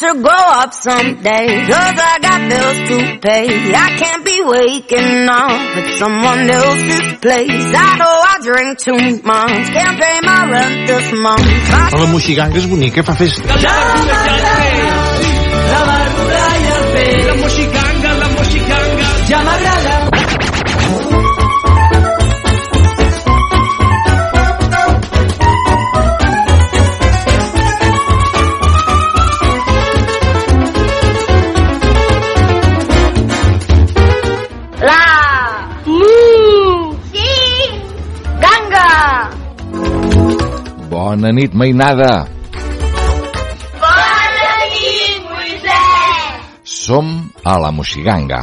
[0.00, 1.46] to grow up someday.
[1.68, 3.72] Cause I got bills to pay.
[3.74, 7.68] I can't be waking up at someone else's place.
[7.76, 9.66] I know I drink too much.
[9.76, 11.44] Can't pay my rent this month.
[11.44, 13.44] My La moixiganga és bonica, fa festa.
[15.70, 17.20] La barbura i el peix.
[17.26, 18.10] La moxicanga.
[19.28, 19.79] Ja m'agrada.
[41.20, 42.24] Bona nit, mainada.
[43.76, 47.12] Bona nit, Moisès Som
[47.44, 48.40] a la Moixiganga.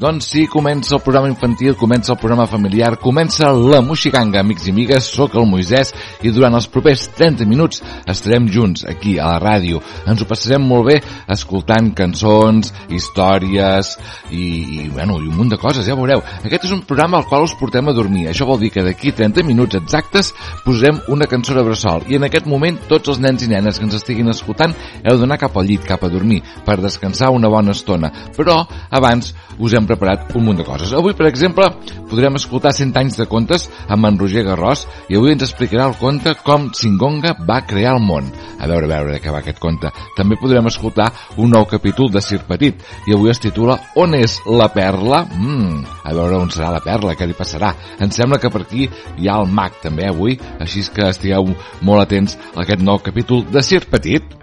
[0.00, 4.72] Doncs sí, comença el programa infantil, comença el programa familiar, comença la Moixiganga, amics i
[4.72, 5.90] amigues, sóc el Moisès
[6.24, 9.82] i durant els propers 30 minuts estarem junts aquí a la ràdio.
[10.08, 10.94] Ens ho passarem molt bé
[11.28, 13.90] escoltant cançons, històries
[14.30, 16.24] i, i, bueno, i un munt de coses, ja veureu.
[16.48, 18.30] Aquest és un programa al qual us portem a dormir.
[18.32, 20.32] Això vol dir que d'aquí 30 minuts exactes
[20.64, 23.84] posem una cançó de bressol i en aquest moment tots els nens i nenes que
[23.84, 24.72] ens estiguin escoltant
[25.04, 28.08] heu d'anar cap al llit, cap a dormir, per descansar una bona estona.
[28.32, 30.92] Però abans us hem preparat un munt de coses.
[30.94, 31.66] Avui, per exemple,
[32.10, 35.96] podrem escoltar 100 anys de contes amb en Roger Garrós i avui ens explicarà el
[35.98, 38.30] conte com Singonga va crear el món.
[38.60, 39.90] A veure, a veure què va aquest conte.
[40.16, 41.10] També podrem escoltar
[41.40, 45.24] un nou capítol de Sir Petit i avui es titula On és la perla?
[45.26, 47.72] Mm, a veure on serà la perla, què li passarà.
[47.98, 48.86] Em sembla que per aquí
[49.18, 51.50] hi ha el mag també avui, així que estigueu
[51.82, 54.36] molt atents a aquest nou capítol de Sir Petit.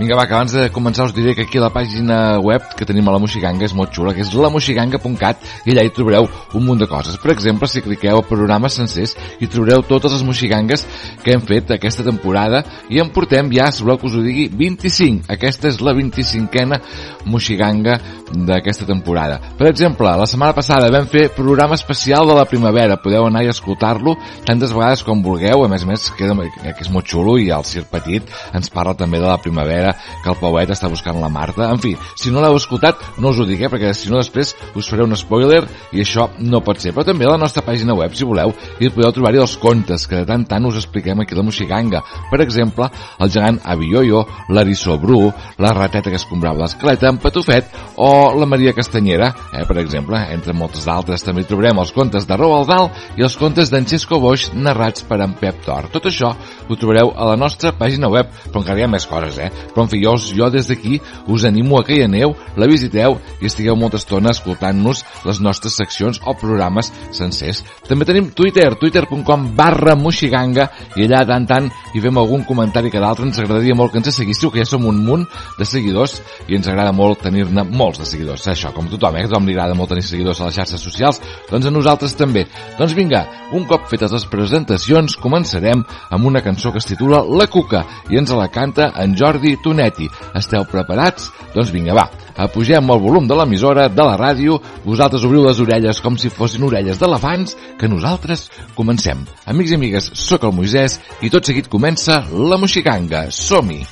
[0.00, 2.86] Vinga, va, que abans de començar us diré que aquí a la pàgina web que
[2.88, 6.24] tenim a la Moixiganga és molt xula, que és lamoxiganga.cat i allà hi trobareu
[6.56, 7.18] un munt de coses.
[7.20, 10.86] Per exemple, si cliqueu a programes sencers hi trobareu totes les moxigangues
[11.20, 14.46] que hem fet aquesta temporada i en portem ja, si voleu que us ho digui,
[14.48, 15.28] 25.
[15.36, 16.80] Aquesta és la 25a
[17.28, 17.98] moxiganga
[18.32, 19.36] d'aquesta temporada.
[19.58, 22.96] Per exemple, la setmana passada vam fer programa especial de la primavera.
[23.04, 24.16] Podeu anar i escoltar-lo
[24.48, 25.66] tantes vegades com vulgueu.
[25.66, 28.96] A més a més, queda, que és molt xulo i el Cir Petit ens parla
[28.96, 31.68] també de la primavera que el Pauet està buscant la Marta.
[31.70, 34.54] En fi, si no l'heu escoltat, no us ho dic, eh, perquè si no després
[34.74, 35.62] us faré un spoiler
[35.92, 36.94] i això no pot ser.
[36.96, 40.20] Però també a la nostra pàgina web, si voleu, hi podeu trobar-hi els contes que
[40.20, 42.02] de tant tant us expliquem aquí a la Moixiganga.
[42.30, 42.88] Per exemple,
[43.20, 48.74] el gegant Avioio, l'Arissó Bru, la rateta que escombrava l'escleta, en Patufet o la Maria
[48.76, 51.24] Castanyera, eh, per exemple, entre moltes d'altres.
[51.24, 55.20] També trobarem els contes de Roald Dahl i els contes d'en Xesco Boix narrats per
[55.24, 55.90] en Pep Tor.
[55.92, 59.38] Tot això ho trobareu a la nostra pàgina web, però encara hi ha més coses,
[59.38, 59.50] eh?
[59.72, 63.76] Però fi, jo, des d'aquí us animo a que hi aneu, la visiteu i estigueu
[63.76, 67.62] molta estona escoltant-nos les nostres seccions o programes sencers.
[67.88, 73.00] També tenim Twitter, twitter.com barra moxiganga i allà tant tant hi fem algun comentari que
[73.02, 75.26] d'altre ens agradaria molt que ens seguíssiu, que ja som un munt
[75.58, 78.46] de seguidors i ens agrada molt tenir-ne molts de seguidors.
[78.50, 79.24] Això, com tothom, eh?
[79.24, 81.20] A tothom li agrada molt tenir seguidors a les xarxes socials,
[81.50, 82.46] doncs a nosaltres també.
[82.78, 83.24] Doncs vinga,
[83.56, 88.18] un cop fetes les presentacions, començarem amb una cançó que es titula La Cuca i
[88.20, 90.08] ens la canta en Jordi Tonetti.
[90.34, 91.30] Esteu preparats?
[91.54, 92.08] Doncs vinga, va,
[92.42, 96.66] apugem el volum de l'emissora, de la ràdio, vosaltres obriu les orelles com si fossin
[96.66, 98.48] orelles d'elefants, que nosaltres
[98.78, 99.22] comencem.
[99.50, 103.28] Amics i amigues, sóc el Moisès i tot seguit comença la Moixiganga.
[103.30, 103.84] Som-hi!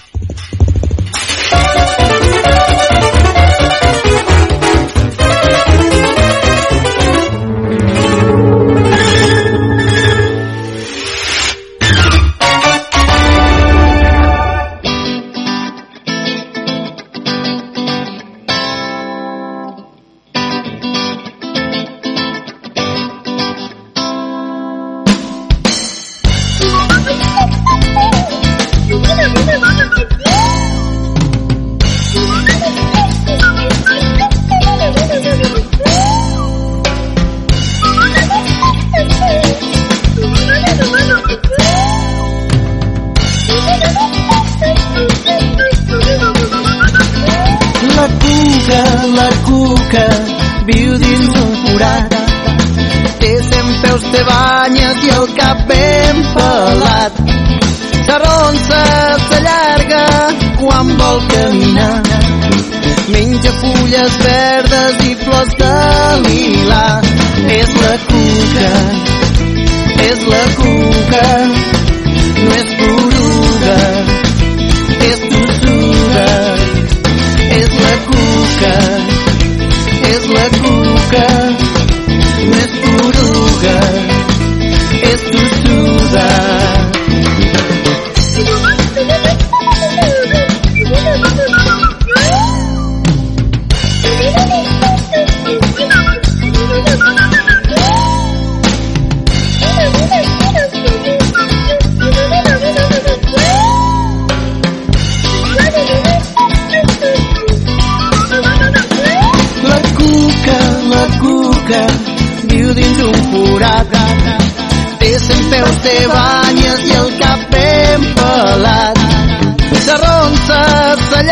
[1.49, 3.58] La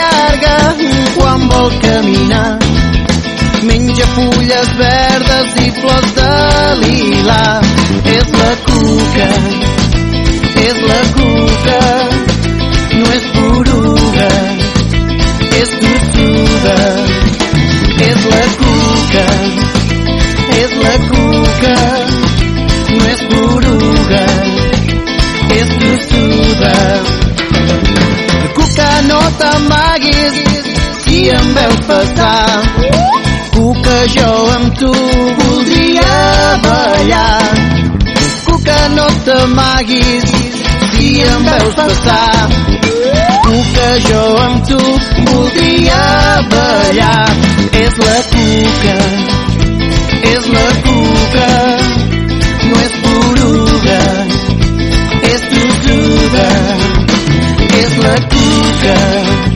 [0.07, 0.57] s'allarga
[1.17, 2.59] quan vol caminar.
[3.63, 6.33] Menja fulles verdes i flors de
[6.83, 7.45] lila.
[8.17, 9.31] És la cuca,
[10.67, 11.81] és la cuca,
[12.99, 14.31] no és poruga,
[15.61, 16.79] és tossuda.
[18.07, 19.27] És la cuca,
[20.63, 21.77] és la cuca,
[22.95, 24.25] no és poruga,
[25.61, 27.16] és tossuda.
[29.39, 30.37] T'amaguis
[31.05, 32.63] si em veus passar.
[33.53, 34.93] Cuca, jo amb tu
[35.41, 36.15] voldria
[36.65, 37.43] ballar.
[38.47, 40.25] Cuca, no t'amaguis
[40.93, 42.49] si em veus passar.
[43.47, 44.81] Cuca, jo amb tu
[45.31, 46.03] voldria
[46.55, 47.29] ballar.
[47.85, 48.97] És la cuca,
[50.33, 51.51] és la cuca,
[52.71, 54.01] no és poruga,
[55.35, 56.49] és tossuda.
[57.83, 58.46] És la cuca,
[58.87, 59.56] és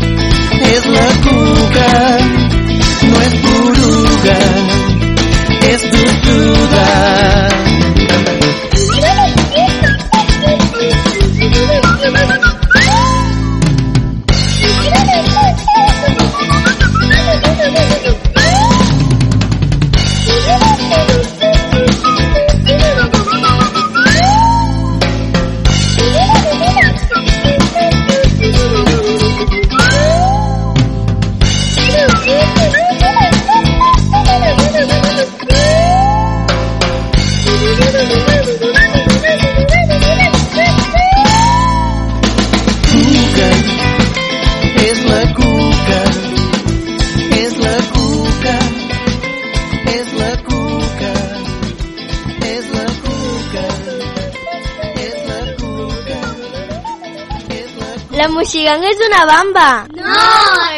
[58.20, 59.66] la moixiganga és una bamba.
[59.96, 60.24] No,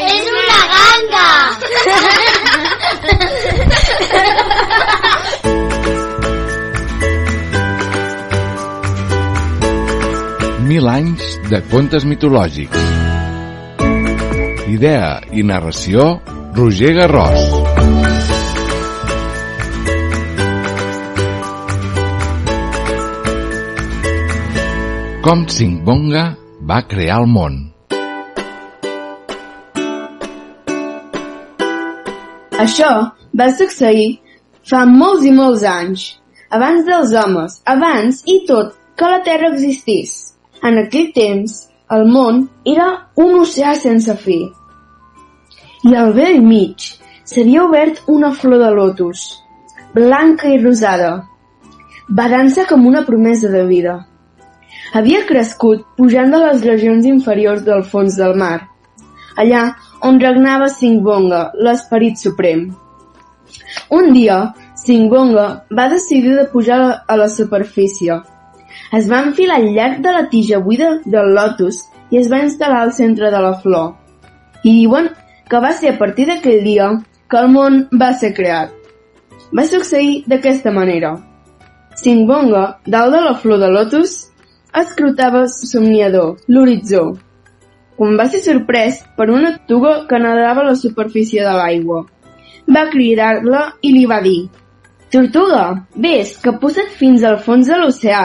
[0.06, 1.30] és una ganga.
[10.68, 12.78] Mil anys de contes mitològics.
[14.70, 16.20] Idea i narració,
[16.54, 17.42] Roger Garrós.
[25.26, 27.54] Com Singbonga va crear el món.
[32.64, 32.90] Això
[33.38, 34.20] va succeir
[34.70, 36.04] fa molts i molts anys,
[36.54, 40.12] abans dels homes, abans i tot que la Terra existís.
[40.62, 41.56] En aquell temps,
[41.90, 42.44] el món
[42.74, 42.88] era
[43.18, 44.38] un oceà sense fi.
[45.90, 46.86] I al vell mig
[47.26, 49.26] s'havia obert una flor de lotus,
[49.96, 51.12] blanca i rosada,
[52.08, 53.98] badant-se com una promesa de vida.
[54.92, 58.58] Havia crescut pujant de les regions inferiors del fons del mar,
[59.40, 59.62] allà
[60.04, 62.66] on regnava Singbonga, l'esperit suprem.
[63.98, 64.36] Un dia,
[64.82, 65.46] Singbonga
[65.78, 68.18] va decidir de pujar a la superfície.
[68.92, 71.78] Es va enfilar al llarg de la tija buida del lotus
[72.10, 73.94] i es va instal·lar al centre de la flor.
[74.62, 75.08] I diuen
[75.48, 76.90] que va ser a partir d'aquell dia
[77.30, 78.74] que el món va ser creat.
[79.56, 81.14] Va succeir d'aquesta manera.
[81.96, 84.31] Singbonga, dalt de la flor de lotus,
[84.80, 87.04] escrutava somniador l'horitzó,
[87.96, 92.02] quan va ser sorprès per una tortuga que nedava a la superfície de l'aigua.
[92.72, 94.40] Va cridar-la i li va dir
[95.12, 98.22] Tortuga, vés, que posa't fins al fons de l'oceà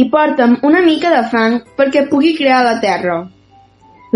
[0.00, 3.16] i porta'm una mica de fang perquè pugui crear la terra.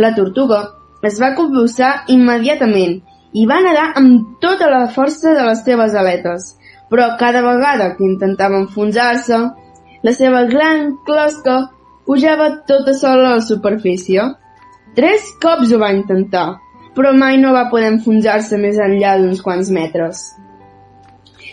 [0.01, 0.63] La tortuga
[1.05, 2.97] es va convulsar immediatament
[3.37, 6.49] i va nedar amb tota la força de les seves aletes,
[6.89, 9.43] però cada vegada que intentava enfonsar-se,
[10.02, 11.59] la seva gran closca
[12.07, 14.25] pujava tota sola a la superfície.
[14.97, 16.47] Tres cops ho va intentar,
[16.97, 20.23] però mai no va poder enfonsar-se més enllà d'uns quants metres.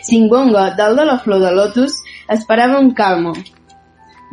[0.06, 1.98] Singonga, dalt de la flor de lotus,
[2.30, 3.34] esperava un calma.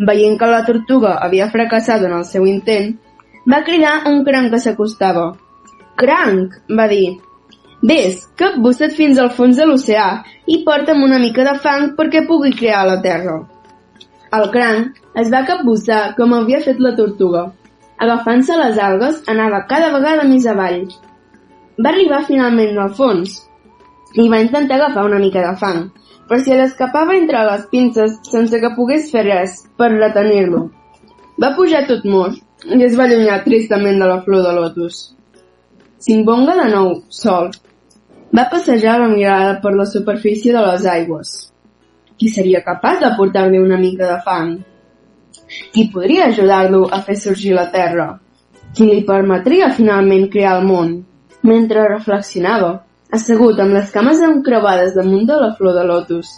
[0.07, 2.95] Veient que la tortuga havia fracassat en el seu intent,
[3.49, 5.31] va cridar un cranc que s'acostava.
[5.99, 7.17] Cranc, va dir.
[7.83, 10.07] Ves, capbussa't fins al fons de l'oceà
[10.47, 13.41] i porta'm una mica de fang perquè pugui crear la terra.
[14.33, 17.43] El cranc es va capbussar com havia fet la tortuga.
[18.03, 20.87] Agafant-se les algues, anava cada vegada més avall.
[21.77, 23.35] Va arribar finalment al fons
[24.23, 25.85] i va intentar agafar una mica de fang,
[26.29, 30.65] però se l'escapava entre les pinces sense que pogués fer res per retenir-lo.
[31.41, 34.99] Va pujar tot mos i es va allunyar tristament de la flor de lotus.
[36.03, 37.53] Singbonga de nou, sol.
[38.33, 41.52] Va passejar la mirada per la superfície de les aigües.
[42.23, 44.51] Qui seria capaç de portar-li una mica de fang?
[45.73, 48.05] qui podria ajudar-lo a fer sorgir la Terra?
[48.73, 50.93] Qui li permetria finalment crear el món?
[51.43, 52.69] Mentre reflexionava,
[53.11, 56.29] assegut amb les cames encreuades damunt de la flor de lotus,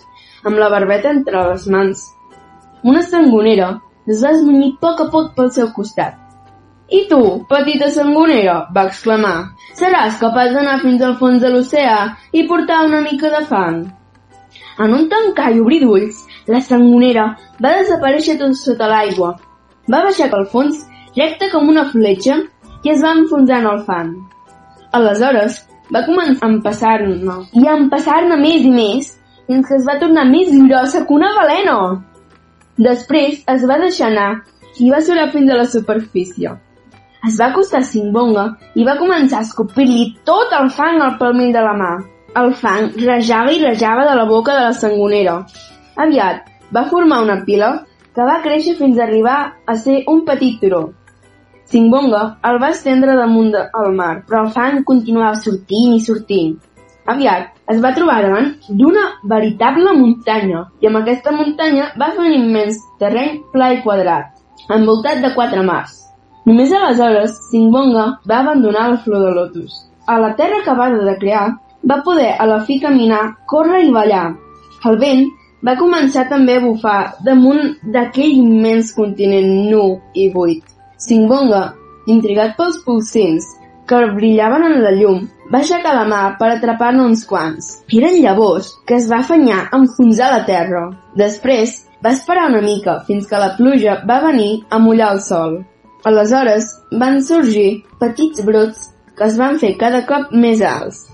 [0.43, 2.01] amb la barbeta entre les mans,
[2.81, 3.67] una sangonera
[4.07, 6.17] es va esmunyir poc a poc pel seu costat.
[6.89, 7.21] I tu,
[7.53, 12.01] petita sangonera, va exclamar, seràs capaç d'anar fins al fons de l'oceà
[12.33, 13.85] i portar una mica de fang?
[14.83, 17.25] En un tancar i obrir d'ulls, la sangonera
[17.63, 19.35] va desaparèixer tot sota l'aigua.
[19.91, 20.81] Va baixar al fons,
[21.15, 22.41] recta com una fletxa,
[22.83, 24.11] i es va enfonsar en el fang.
[24.97, 25.61] Aleshores,
[25.93, 29.13] va començar a empassar-ne, i a empassar-ne més i més,
[29.47, 31.77] fins que es va tornar més grossa que una balena.
[32.77, 34.29] Després es va deixar anar
[34.81, 36.51] i va surar fins a la superfície.
[37.25, 41.53] Es va acostar a Simbonga i va començar a escopir-li tot el fang al palmell
[41.55, 41.93] de la mà.
[42.39, 45.35] El fang rejava i rejava de la boca de la sangonera.
[46.05, 47.69] Aviat va formar una pila
[48.15, 50.81] que va créixer fins a arribar a ser un petit turó.
[51.71, 56.55] Simbonga el va estendre damunt del mar, però el fang continuava sortint i sortint.
[57.13, 58.51] Aviat es va trobar davant
[58.81, 64.31] d'una veritable muntanya i amb aquesta muntanya va fer un immens terreny pla i quadrat,
[64.75, 66.01] envoltat de quatre mars.
[66.45, 69.85] Només aleshores, Simbonga va abandonar la flor de lotus.
[70.05, 71.47] A la terra acabada de crear,
[71.89, 74.27] va poder a la fi caminar, córrer i ballar.
[74.85, 75.25] El vent
[75.65, 80.63] va començar també a bufar damunt d'aquell immens continent nu i buit.
[80.97, 81.63] Simbonga,
[82.07, 83.47] intrigat pels pulsins
[83.89, 87.67] que brillaven en la llum, va aixecar la mà per atrapar-ne uns quants.
[87.93, 90.87] Eren llavors que es va afanyar a enfonsar la terra.
[91.17, 95.59] Després, va esperar una mica fins que la pluja va venir a mullar el sol.
[96.05, 96.67] Aleshores
[97.01, 97.69] van sorgir
[98.01, 101.05] petits brots que es van fer cada cop més alts,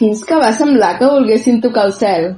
[0.00, 2.30] fins que va semblar que volguessin tocar el cel.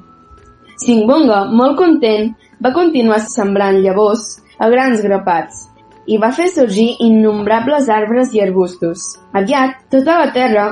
[0.82, 4.26] Singbonga, molt content, va continuar sembrant llavors
[4.58, 5.68] a grans grapats
[6.10, 9.06] i va fer sorgir innombrables arbres i arbustos.
[9.38, 10.66] Aviat, tota la terra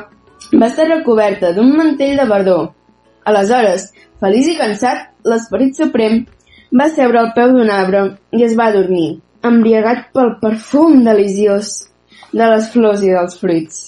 [0.50, 2.68] va estar recoberta d'un mantell de verdor.
[3.30, 6.24] Aleshores, feliç i cansat, l'esperit suprem
[6.74, 11.70] va seure al peu d'un arbre i es va dormir embriagat pel perfum deliciós
[12.32, 13.78] de les flors i dels fruits.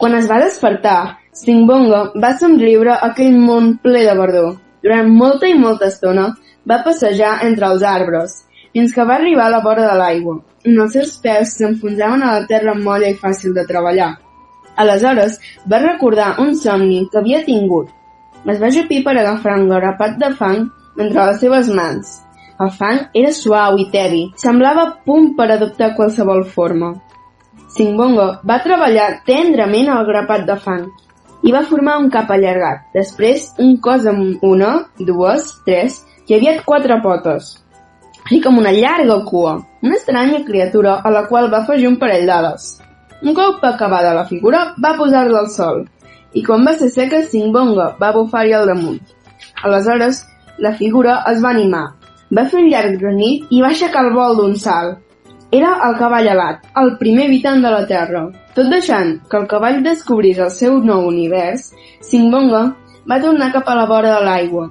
[0.00, 4.52] Quan es va despertar, Singbonga va somriure aquell món ple de verdor.
[4.82, 6.28] Durant molta i molta estona
[6.70, 8.36] va passejar entre els arbres,
[8.74, 12.34] fins que va arribar a la vora de l'aigua, on els seus peus s'enfonsaven a
[12.36, 14.12] la terra molla i fàcil de treballar.
[14.84, 15.40] Aleshores
[15.70, 17.90] va recordar un somni que havia tingut.
[18.46, 20.64] Es va jupir per agafar un grapat de fang
[20.98, 22.16] entre les seves mans
[22.64, 26.88] el fang era suau i tedi, semblava punt per adoptar qualsevol forma.
[27.74, 30.88] Singbongo va treballar tendrament al grapat de fang
[31.42, 36.56] i va formar un cap allargat, després un cos amb una, dues, tres i havia
[36.66, 37.52] quatre potes,
[38.24, 42.26] així com una llarga cua, una estranya criatura a la qual va afegir un parell
[42.28, 42.72] d'ales.
[43.22, 45.86] Un cop acabada la figura, va posar-la al sol,
[46.34, 49.00] i quan va ser seca, Singbonga va bufar-hi al damunt.
[49.64, 50.24] Aleshores,
[50.58, 51.86] la figura es va animar
[52.36, 54.98] va fer un llarg granit i va aixecar el vol d'un salt.
[55.50, 58.20] Era el cavall alat, el primer habitant de la Terra.
[58.52, 61.70] Tot deixant que el cavall descobrís el seu nou univers,
[62.04, 62.60] Singbonga
[63.08, 64.66] va tornar cap a la vora de l'aigua.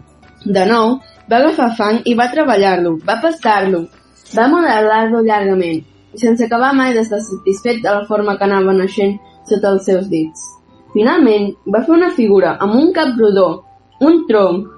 [0.46, 1.00] De nou,
[1.32, 3.80] va agafar fang i va treballar-lo, va pastar-lo,
[4.38, 5.80] va modelar-lo llargament,
[6.14, 9.16] sense acabar mai d'estar satisfet de la forma que anava naixent
[9.50, 10.44] sota els seus dits.
[10.94, 13.48] Finalment, va fer una figura amb un cap rodó,
[14.00, 14.70] un tronc,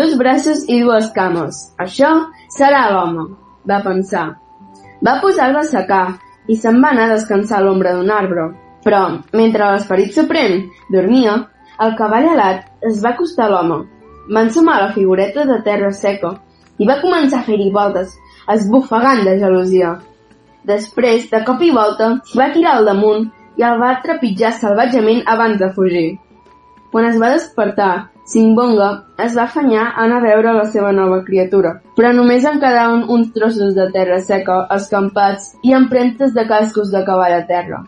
[0.00, 1.62] dos braços i dues cames.
[1.86, 2.10] Això
[2.58, 3.28] serà l'home,
[3.70, 4.26] va pensar.
[5.04, 6.06] Va posar-la a secar
[6.48, 8.46] i se'n va anar a descansar a l'ombra d'un arbre.
[8.86, 9.02] Però,
[9.34, 10.60] mentre l'esperit suprem
[10.94, 11.36] dormia,
[11.82, 13.82] el cavall alat es va acostar a l'home.
[14.32, 16.36] Va ensumar la figureta de terra seca
[16.78, 18.14] i va començar a fer-hi voltes,
[18.52, 19.96] esbufegant de gelosia.
[20.66, 25.58] Després, de cop i volta, va tirar al damunt i el va trepitjar salvatgement abans
[25.60, 26.08] de fugir.
[26.92, 28.86] Quan es va despertar, Simbonga
[29.22, 33.04] es va afanyar a anar a veure la seva nova criatura, però només en quedaven
[33.16, 37.84] uns trossos de terra seca escampats i empremtes de cascos de cavall a terra.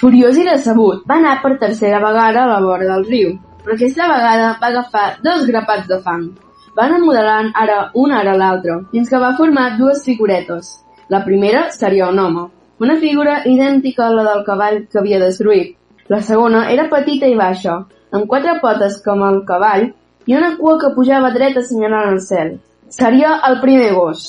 [0.00, 4.10] Furiós i decebut, va anar per tercera vegada a la vora del riu, però aquesta
[4.10, 6.28] vegada va agafar dos grapats de fang.
[6.76, 10.80] Va anar modelant ara una ara l'altra, fins que va formar dues figuretes.
[11.14, 12.48] La primera seria un home,
[12.82, 15.76] una figura idèntica a la del cavall que havia destruït.
[16.10, 17.76] La segona era petita i baixa,
[18.10, 19.84] amb quatre potes com el cavall
[20.26, 22.56] i una cua que pujava dreta assenyalant el cel.
[22.96, 24.24] Seria el primer gos.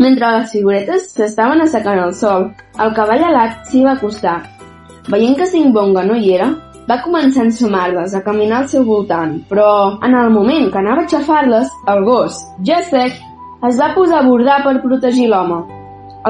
[0.00, 2.46] Mentre les figuretes s'estaven assecant al sol,
[2.80, 4.38] el cavall alat s'hi va acostar.
[5.12, 6.48] Veient que Singbonga no hi era,
[6.88, 9.68] va començar a ensumar-les, a caminar al seu voltant, però
[10.08, 13.20] en el moment que anava a aixafar-les, el gos, ja sec,
[13.68, 15.60] es va posar a bordar per protegir l'home.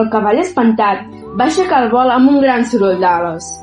[0.03, 1.07] El cavall espantat
[1.39, 3.55] va aixecar el vol amb un gran soroll d'ales.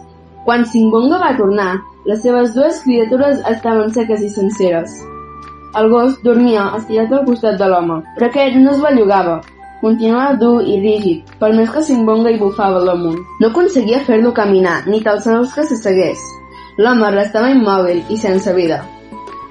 [0.46, 1.72] Quan Simbonga va tornar,
[2.06, 4.92] les seves dues criatures estaven seques i senceres.
[5.80, 9.40] El gos dormia estirat al costat de l'home, però aquest no es bellugava.
[9.80, 13.18] Continuava dur i rígid, per més que Simbonga hi bufava l'amunt.
[13.42, 16.22] No aconseguia fer-lo caminar, ni tan sols que s'assegués.
[16.78, 18.84] L'home restava immòbil i sense vida.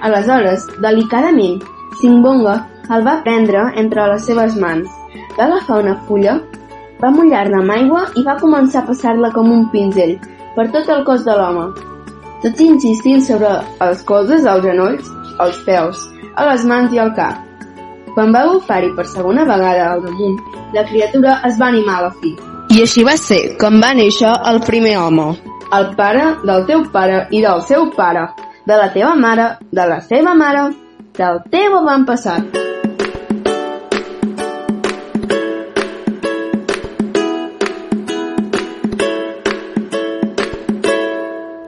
[0.06, 1.58] Aleshores, delicadament,
[1.98, 2.54] Simbonga
[2.94, 4.86] el va prendre entre les seves mans.
[5.34, 6.38] Va agafar una fulla,
[7.02, 10.14] va mullar-la amb aigua i va començar a passar-la com un pinzell
[10.56, 11.66] per tot el cos de l'home.
[12.42, 13.50] Tot insistint sobre
[13.87, 16.02] els colzes, els genolls, els peus,
[16.37, 17.40] a les mans i al cap.
[18.14, 20.37] Quan va bufar-hi per segona vegada al damunt,
[20.75, 22.34] la criatura es va animar a la fi.
[22.75, 25.32] I així va ser com va néixer el primer home.
[25.75, 28.28] El pare del teu pare i del seu pare,
[28.66, 30.68] de la teva mare, de la seva mare,
[31.18, 32.73] del teu avantpassat.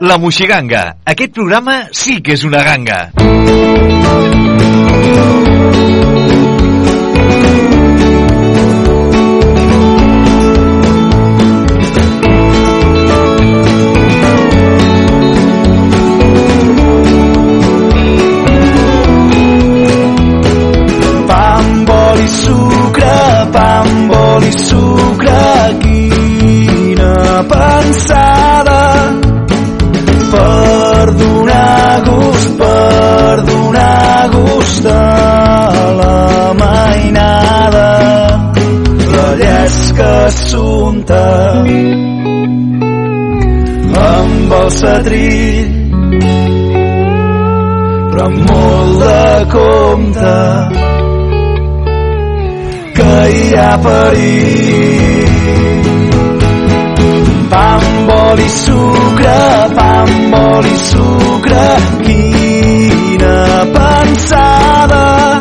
[0.00, 0.99] La Moixiganga.
[1.09, 3.00] Aquest programa sí que és una ganga.
[44.67, 45.69] Amb el setrill
[48.11, 50.35] però amb molt de compte
[52.97, 55.35] que hi ha perill.
[57.50, 59.39] Pa amb oli sucre,
[59.76, 61.67] pa amb oli sucre,
[62.02, 63.37] quina
[63.76, 65.35] pensada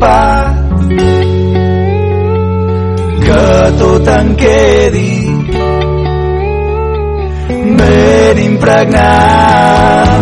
[0.00, 0.56] escampat
[3.24, 5.12] que tot en quedi
[7.76, 10.20] ben impregnat.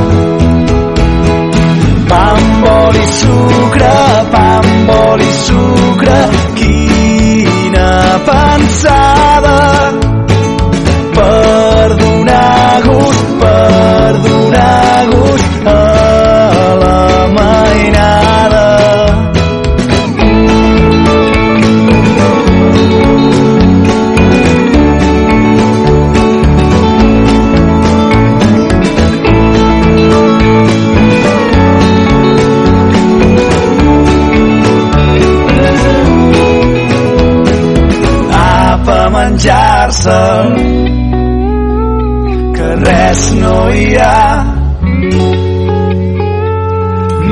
[2.08, 3.94] Pa amb oli i sucre
[4.32, 6.18] pa amb oli i sucre
[6.58, 7.90] quina
[8.30, 9.58] pensada.
[11.18, 15.47] Per donar gust, per donar gust
[43.18, 44.18] res no hi ha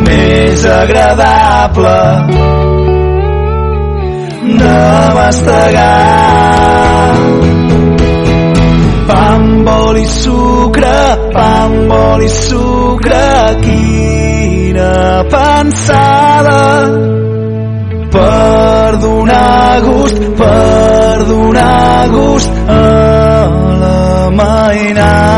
[0.06, 1.98] més agradable
[4.62, 4.80] de
[5.18, 5.92] mastegar.
[9.10, 10.96] Pa amb oli i sucre,
[11.36, 13.22] pa amb oli i sucre,
[13.62, 14.90] quina
[15.36, 16.60] pensada
[18.16, 22.84] per donar gust, per donar gust a
[23.84, 25.35] la mainada.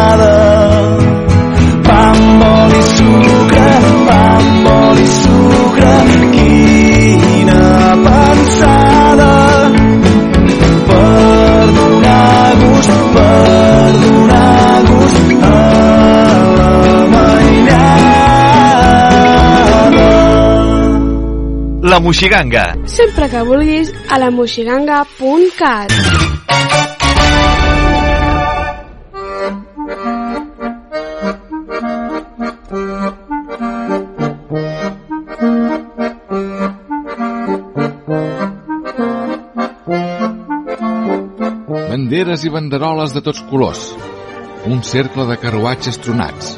[21.99, 22.63] La Moixiganga.
[22.87, 25.91] Sempre que vulguis a la moixiganga.cat.
[41.89, 43.83] Banderes i banderoles de tots colors.
[44.71, 46.55] Un cercle de carruatges tronats.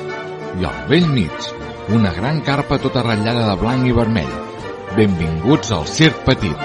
[0.60, 1.50] I al vell mig,
[1.96, 4.49] una gran carpa tota ratllada de blanc i vermell.
[4.96, 6.56] Benvinguts al Circ Petit.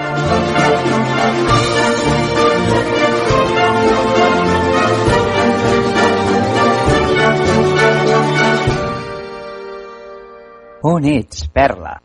[10.82, 12.00] On ets, Perla?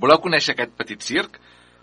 [0.00, 1.36] Voleu conèixer aquest petit circ?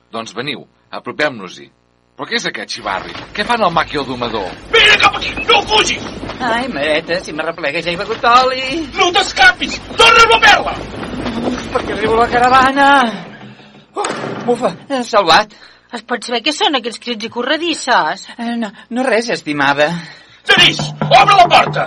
[0.10, 1.70] Doncs veniu, apropem-nos-hi.
[2.18, 3.14] Però què és aquest xivarri?
[3.38, 4.50] Què fan el el domador?
[4.74, 6.04] Vine cap aquí, no fugis!
[6.42, 8.90] Ai, mareta, si me replega ja he begut oli.
[8.98, 9.80] No t'escapis!
[9.96, 10.78] Torna'm la perla!
[11.70, 13.29] Perquè arribo la caravana.
[14.50, 15.54] Uh, bufa, salvat.
[15.94, 18.28] Es pot saber què són aquests crits i corredisses?
[18.38, 19.90] Eh, no, no res, estimada.
[20.50, 21.86] Genís, obre la porta!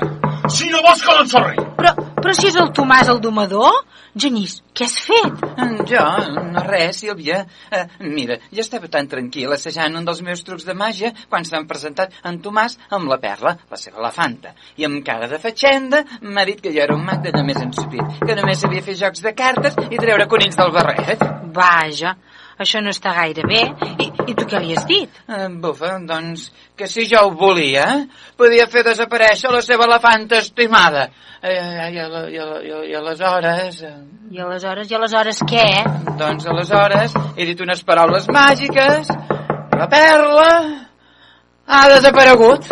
[0.51, 1.57] Si no vols que no en sorri!
[1.79, 3.81] Però, però si és el Tomàs el domador?
[4.19, 5.43] Genís, què has fet?
[5.57, 6.03] Mm, Jo,
[6.53, 7.41] no res, Sílvia.
[7.73, 11.67] Eh, mira, jo estava tan tranquil assajant un dels meus trucs de màgia quan s'han
[11.71, 14.55] presentat en Tomàs amb la perla, la seva elefanta.
[14.79, 18.19] I amb cara de fatxenda m'ha dit que jo era un mag d'allò més ensupit,
[18.23, 21.27] que només sabia fer jocs de cartes i treure conills del barret.
[21.53, 22.15] Vaja,
[22.63, 23.63] això no està gaire bé.
[23.99, 25.21] I, i tu què li has dit?
[25.29, 26.49] Eh, bufa, doncs,
[26.79, 27.87] que si jo ho volia,
[28.39, 31.09] podia fer desaparèixer la seva elefanta estimada.
[31.43, 31.59] Eh,
[31.91, 33.83] i, i, i, i aleshores...
[33.83, 33.97] Eh,
[34.33, 35.67] I aleshores, i aleshores què?
[36.17, 39.11] doncs aleshores he dit unes paraules màgiques,
[39.77, 40.49] la perla
[41.67, 42.71] ha desaparegut.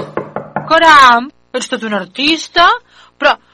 [0.70, 2.68] Caram, ets tot un artista?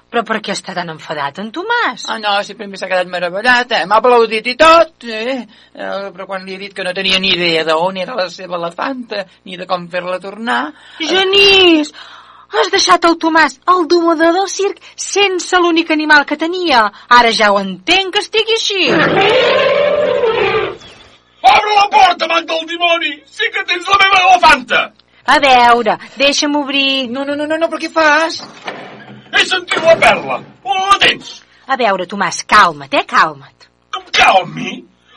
[0.07, 2.05] Però, per què està tan enfadat en Tomàs?
[2.13, 3.87] Ah, no, si primer s'ha quedat meravellat, eh?
[3.91, 5.41] M'ha aplaudit i tot, eh?
[5.75, 5.97] eh?
[6.15, 9.25] Però quan li he dit que no tenia ni idea d'on era la seva elefanta,
[9.45, 10.61] ni de com fer-la tornar...
[11.03, 11.91] Genís!
[12.55, 16.85] Has deixat el Tomàs, el domador del circ, sense l'únic animal que tenia.
[17.19, 18.87] Ara ja ho entenc que estigui així.
[21.47, 23.13] Obre la porta, man del dimoni!
[23.27, 24.81] Sí que tens la meva elefanta!
[25.27, 27.09] A veure, deixa'm obrir...
[27.11, 28.39] No, no, no, no, no però què fas?
[29.37, 30.41] He sentit la perla!
[30.65, 31.33] On la tens?
[31.67, 33.67] A veure, Tomàs, calma't, eh, calma't.
[33.97, 34.77] Em calmi!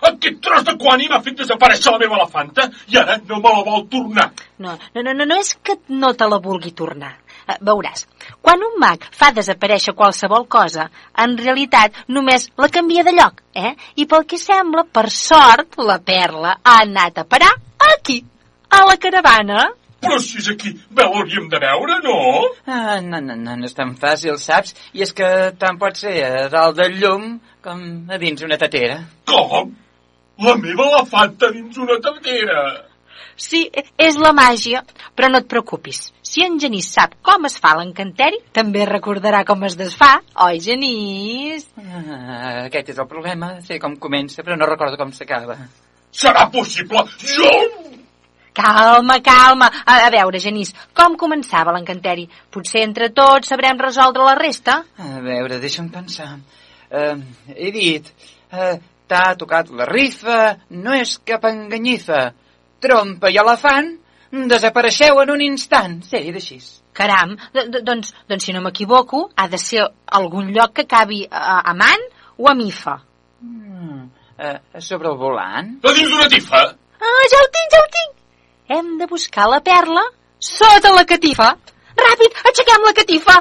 [0.09, 3.63] Aquest tros de quani m'ha fet desaparèixer la meva elefanta i ara no me la
[3.67, 4.29] vol tornar.
[4.57, 7.11] No, no, no, no, no és que no te la vulgui tornar.
[7.49, 8.05] Eh, Veuràs,
[8.41, 13.73] quan un mag fa desaparèixer qualsevol cosa, en realitat només la canvia de lloc, eh?
[13.95, 17.51] I pel que sembla, per sort, la perla ha anat a parar
[17.95, 18.21] aquí,
[18.69, 19.67] a la caravana.
[19.99, 22.17] Però si és aquí, bé, l'hauríem de veure, no?
[22.65, 24.75] Ah, no, no, no, no és tan fàcil, saps?
[24.95, 27.33] I és que tant pot ser a dalt del llum
[27.65, 29.01] com a dins una tatera.
[29.27, 29.73] Com?
[30.39, 32.61] La meva elefanta dins una tatera.
[33.39, 33.65] Sí,
[33.99, 34.81] és la màgia,
[35.15, 36.01] però no et preocupis.
[36.27, 40.11] Si en Genís sap com es fa l'encanteri, també recordarà com es desfà,
[40.47, 41.69] oi, Genís?
[41.79, 45.55] Ah, aquest és el problema, sé com comença, però no recordo com s'acaba.
[46.11, 47.05] Serà possible?
[47.23, 47.53] Jo...
[48.59, 49.71] Calma, calma.
[49.85, 52.25] A, a veure, Genís, com començava l'encanteri?
[52.51, 54.81] Potser entre tots sabrem resoldre la resta?
[54.99, 56.33] A veure, deixa'm pensar.
[56.89, 57.21] Uh,
[57.55, 58.09] he dit,
[58.51, 58.75] uh,
[59.07, 62.25] t'ha tocat la rifa, no és cap enganyifa.
[62.83, 63.93] Trompa i elefant,
[64.51, 65.97] desapareixeu en un instant.
[66.09, 66.59] Sí, d'així.
[66.99, 69.87] Caram, d -d doncs, doncs si no m'equivoco, ha de ser
[70.19, 72.99] algun lloc que acabi a, a man o a mifa.
[73.39, 74.03] Mm,
[74.35, 75.77] uh, sobre el volant?
[75.79, 76.65] A dins d'una tifa?
[76.99, 78.18] Ah, ja ho tinc, ja ho tinc!
[78.69, 80.01] Hem de buscar la perla
[80.37, 81.47] sota la catifa.
[81.99, 83.37] Ràpid, aixequem la catifa!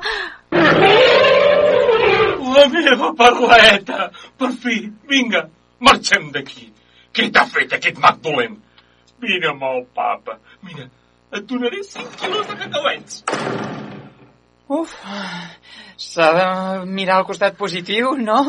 [2.54, 4.06] La meva perleta!
[4.40, 4.78] Per fi,
[5.12, 5.42] vinga,
[5.84, 6.70] marxem d'aquí.
[7.12, 8.56] Què t'ha fet aquest mag dolent?
[9.50, 10.38] Amb el papa.
[10.64, 10.88] Mira,
[11.34, 13.22] et donaré 5 quilos de cacauets.
[14.68, 14.92] Uf,
[15.96, 16.46] s'ha de
[16.92, 18.42] mirar al costat positiu, no?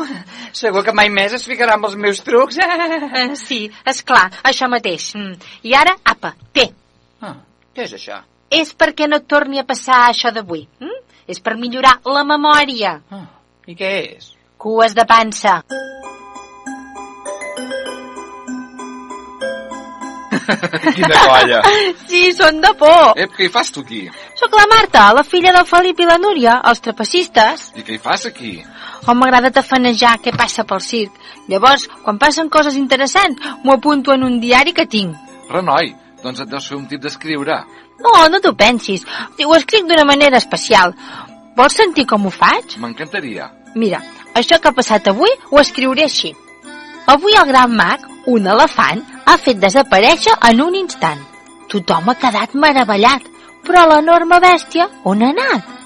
[0.52, 2.58] Segur que mai més es ficarà amb els meus trucs.
[2.60, 5.14] Eh, sí, és clar, això mateix.
[5.16, 5.38] Mm.
[5.70, 6.68] I ara, apa, té.
[7.24, 7.38] Ah,
[7.74, 8.20] què és això?
[8.52, 10.66] És perquè no et torni a passar això d'avui.
[10.82, 11.00] Mm?
[11.30, 12.98] És per millorar la memòria.
[13.10, 13.26] Ah,
[13.66, 14.32] I què és?
[14.60, 15.62] Cues de pansa.
[20.94, 21.60] Quina colla.
[22.10, 23.14] Sí, són de por.
[23.16, 24.02] Ep, què hi fas tu aquí?
[24.40, 27.66] Sóc la Marta, la filla del Felip i la Núria, els trapecistes.
[27.76, 28.54] I què hi fas aquí?
[29.04, 31.18] Oh, m'agrada tafanejar què passa pel circ.
[31.52, 35.12] Llavors, quan passen coses interessants, m'ho apunto en un diari que tinc.
[35.50, 37.58] Renoi, doncs et deus fer un tip d'escriure.
[38.00, 39.04] No, no t'ho pensis.
[39.44, 40.94] Ho escric d'una manera especial.
[41.58, 42.78] Vols sentir com ho faig?
[42.80, 43.50] M'encantaria.
[43.76, 44.00] Mira,
[44.32, 46.32] això que ha passat avui ho escriuré així.
[47.12, 51.20] Avui el gran mag, un elefant, ha fet desaparèixer en un instant.
[51.68, 53.29] Tothom ha quedat meravellat,
[53.66, 55.76] però l'enorme bèstia on ha anat?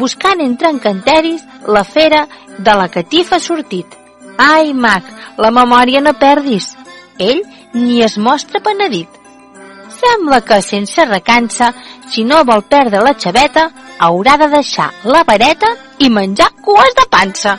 [0.00, 2.26] Buscant entre encanteris, la fera
[2.58, 3.96] de la catifa ha sortit.
[4.38, 5.06] Ai, mag,
[5.36, 6.74] la memòria no perdis.
[7.18, 7.42] Ell
[7.74, 9.08] ni es mostra penedit.
[10.00, 11.72] Sembla que, sense recança,
[12.08, 17.06] si no vol perdre la xaveta, haurà de deixar la vareta i menjar cues de
[17.10, 17.58] pansa.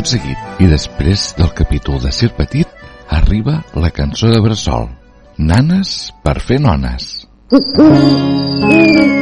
[0.00, 2.70] Tot seguit, i després del capítol de Sir Petit,
[3.12, 4.88] arriba la cançó de Bressol.
[5.36, 5.90] Nanes
[6.24, 7.10] per fer nones.
[7.52, 9.19] Sonsoneta,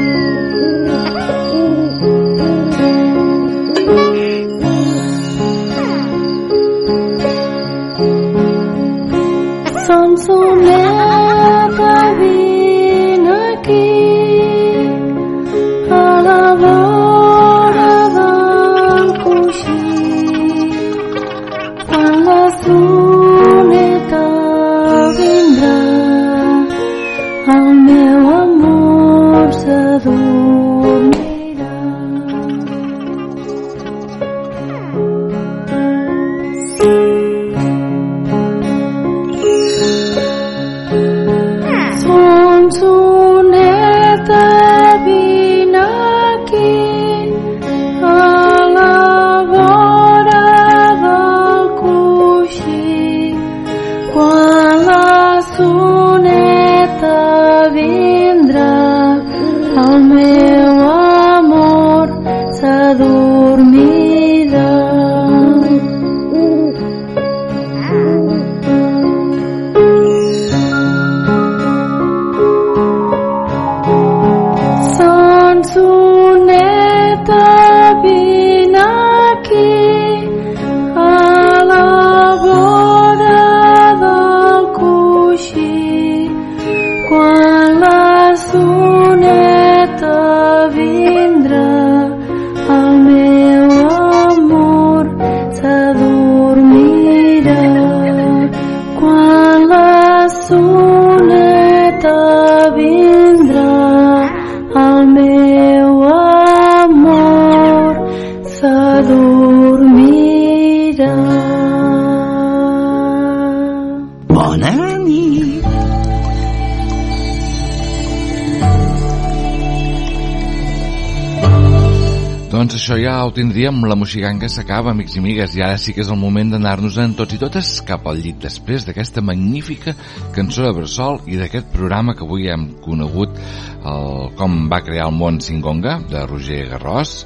[123.28, 126.54] ho tindríem, la moxiganga s'acaba, amics i amigues, i ara sí que és el moment
[126.54, 129.92] d'anar-nos-en tots i totes cap al llit després d'aquesta magnífica
[130.32, 135.16] cançó de Bressol i d'aquest programa que avui hem conegut el, com va crear el
[135.18, 137.18] món Singonga, de Roger Garrós,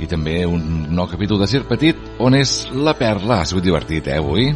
[0.00, 3.42] i també un nou capítol de Cir Petit, on és la perla.
[3.42, 4.48] Ha sigut divertit, eh, avui?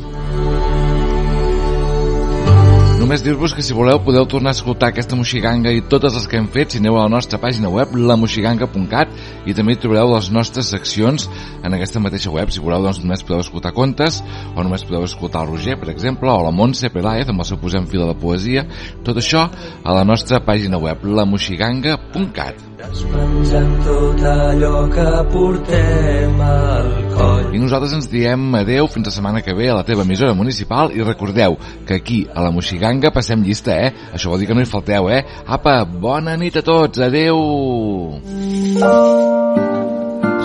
[3.05, 6.39] Només dir-vos que si voleu podeu tornar a escoltar aquesta moxiganga i totes les que
[6.41, 9.13] hem fet si aneu a la nostra pàgina web lamoxiganga.cat
[9.47, 11.29] i també hi trobareu les nostres seccions
[11.63, 12.53] en aquesta mateixa web.
[12.53, 14.21] Si voleu doncs només podeu escoltar contes
[14.55, 17.61] o només podeu escoltar el Roger, per exemple, o la Montse Peláez amb el seu
[17.61, 18.67] posem fila de poesia.
[19.05, 22.71] Tot això a la nostra pàgina web lamoxiganga.cat.
[22.85, 27.55] Despenjant tot allò que portem al coll.
[27.55, 30.93] I nosaltres ens diem adeu fins la setmana que ve a la teva emissora municipal
[30.93, 33.95] i recordeu que aquí a la Moxiganga passem llista, eh?
[34.13, 35.23] Això vol dir que no hi falteu, eh?
[35.47, 37.41] Apa, bona nit a tots, adeu!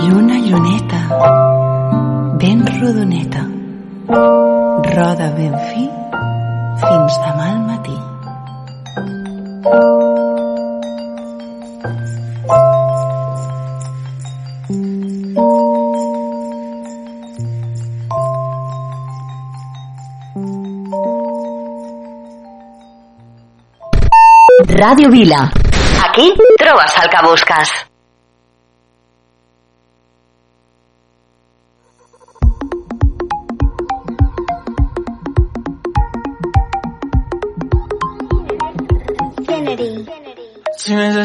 [0.03, 1.01] Lluna, lluneta,
[2.41, 3.43] ben rodoneta,
[4.95, 5.89] roda ben fi
[6.83, 7.97] fins demà al matí.
[24.79, 25.43] Ràdio Vila.
[26.07, 27.88] Aquí trobes el que busques.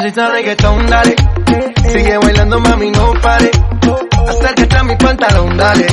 [0.04, 1.16] Necesitas reggaetón, dale.
[1.90, 3.50] Sigue bailando, mami, no pare.
[4.28, 5.86] Acércate a mi pantalón, dale.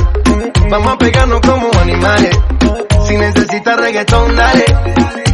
[0.68, 2.38] Vamos a pegarnos como animales.
[3.06, 4.64] Si necesitas reggaetón, dale.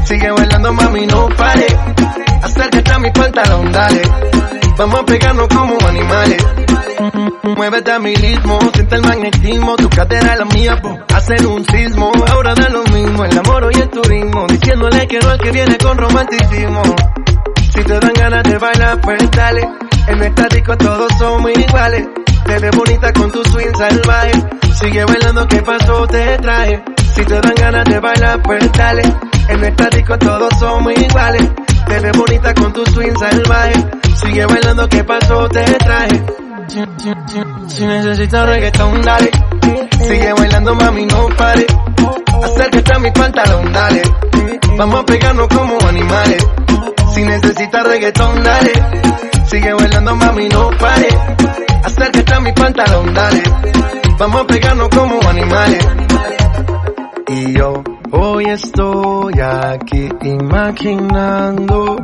[0.04, 1.66] Sigue bailando, mami, no pare.
[2.40, 4.02] Acércate a mi pantalón, dale.
[4.76, 6.46] Vamos a pegarnos como animales.
[7.56, 12.12] Muévete a mi ritmo, siente el magnetismo, tu cadera la mía, po, hacen un sismo.
[12.30, 15.76] Ahora da lo mismo, el amor y el turismo, diciéndole que no al que viene
[15.78, 16.82] con romanticismo.
[17.78, 19.68] Si te dan ganas de bailar, pues dale.
[20.08, 22.08] En esta disco todos somos iguales.
[22.44, 24.32] Te ves bonita con tu swing salvaje.
[24.80, 26.04] Sigue bailando, ¿qué pasó?
[26.08, 26.82] Te traje.
[27.14, 29.02] Si te dan ganas de bailar, pues dale.
[29.48, 31.48] En esta disco todos somos iguales.
[31.86, 33.74] Te ves bonita con tu swing salvaje.
[34.16, 35.48] Sigue bailando, ¿qué pasó?
[35.48, 36.47] Te traje.
[36.68, 39.30] Si necesitas reggaetón, dale.
[40.00, 41.66] Sigue bailando, mami, no pare.
[42.44, 44.02] Acércate a mi pantalón, dale.
[44.76, 46.46] Vamos a pegarnos como animales.
[47.14, 48.72] Si necesitas reggaetón, dale.
[49.46, 51.08] Sigue bailando, mami, no pare.
[51.84, 53.42] Acércate a mi pantalón, dale.
[54.18, 55.86] Vamos a pegarnos como animales.
[57.28, 61.96] Y yo hoy estoy aquí imaginando.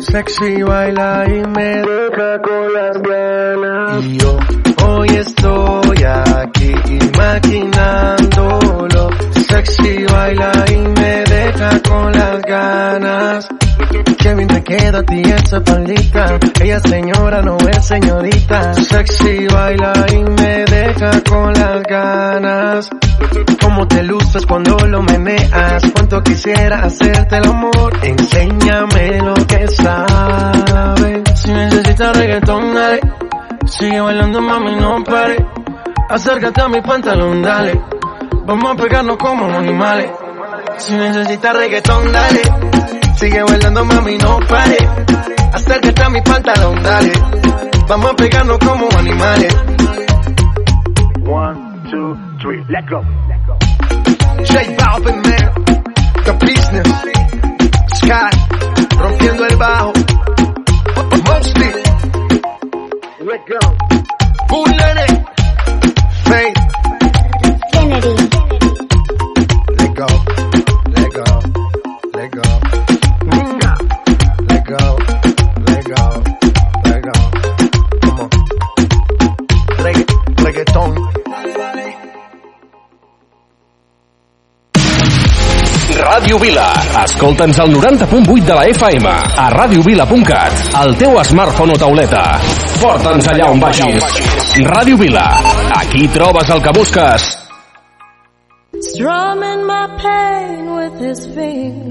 [0.00, 4.02] Sexy baila y me deja con las ganas.
[4.04, 4.38] Y yo
[4.86, 9.10] hoy estoy aquí imaginándolo.
[9.48, 13.48] Sexy baila y me deja con las ganas.
[13.90, 16.38] Qué bien te queda a ti esa palita.
[16.62, 18.74] Ella señora no es señorita.
[18.74, 22.90] Sexy baila y me deja con las ganas.
[23.60, 25.82] Cómo te luces cuando lo meneas.
[25.92, 27.98] Cuánto quisiera hacerte el amor.
[28.02, 31.22] Enséñame lo que sabes.
[31.34, 33.00] Si necesitas reggaetón, dale.
[33.66, 35.44] Sigue bailando, mami, no pare.
[36.08, 37.80] Acércate a mi pantalón, dale.
[38.44, 40.10] Vamos a pegarnos como animales.
[40.78, 42.99] Si necesitas reggaetón, dale.
[43.20, 44.78] Sigue bailando, mami, no pare.
[45.52, 47.12] Acércate a mi pantalón, dale.
[47.86, 49.54] Vamos a pegarnos como animales.
[51.26, 53.02] One, two, three, let go.
[54.42, 55.52] J Balvin, man.
[56.24, 56.88] The business.
[57.96, 58.30] Sky.
[58.98, 59.92] Rompiendo el bajo.
[61.26, 61.72] Mostly.
[63.20, 63.60] Let go.
[64.48, 65.26] Bullet.
[66.24, 66.58] Faith.
[67.70, 68.39] Kennedy.
[86.00, 86.68] Ràdio Vila.
[87.04, 89.06] Escolta'ns al 90.8 de la FM,
[89.44, 92.22] a radiovila.cat, al teu smartphone o tauleta.
[92.80, 94.04] Porta'ns allà on vagis.
[94.64, 95.26] Ràdio Vila.
[95.76, 97.36] Aquí trobes el que busques.
[98.80, 101.90] Strumming my pain with his fingers,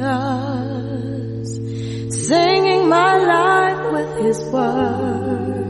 [2.10, 5.70] singing my life with his words,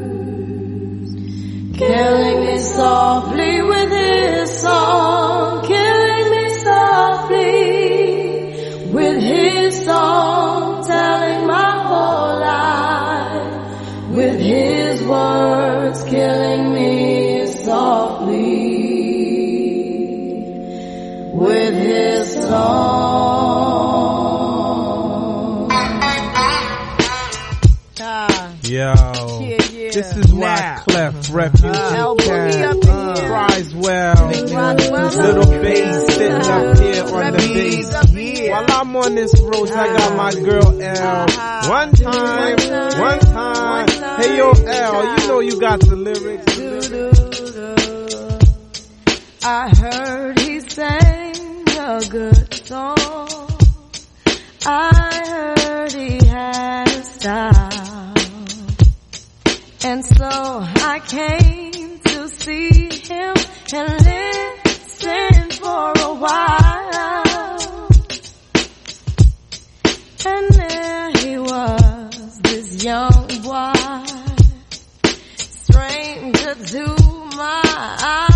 [1.78, 5.66] killing me softly with his song,
[9.90, 14.10] song, telling my whole life.
[14.16, 18.70] With his words, killing me softly.
[21.34, 23.00] With his song.
[28.64, 28.94] Yo,
[29.98, 32.78] this is why Clef Refuge Cat
[33.18, 34.28] cries well.
[34.30, 38.09] Little bass sitting up here on the bass.
[38.50, 41.24] While I'm on this road, I got my girl L.
[41.24, 41.70] Uh-huh.
[41.70, 42.58] One time,
[43.00, 43.88] one time.
[44.20, 46.58] Hey yo L, you know you got the lyrics.
[49.44, 52.98] I heard he sang a good song.
[54.66, 54.90] I
[55.28, 58.14] heard he had a style.
[59.84, 63.36] And so I came to see him
[63.74, 66.89] and listen for a while.
[70.26, 73.72] And there he was, this young boy,
[75.38, 76.86] stranger to
[77.38, 77.62] my
[78.04, 78.29] eyes,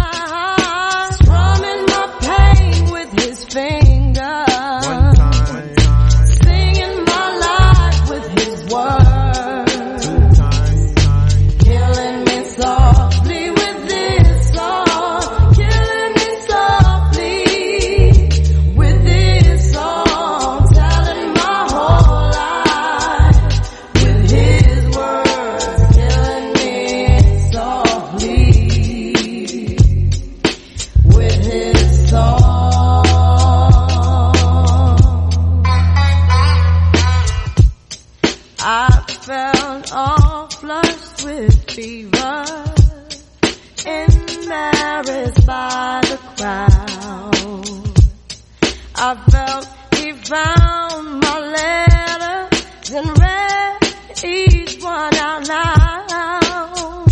[50.34, 53.78] found my letters and read
[54.24, 57.08] each one out loud.